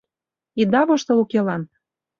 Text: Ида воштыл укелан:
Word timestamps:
Ида 0.61 0.81
воштыл 0.87 1.17
укелан: 1.23 1.61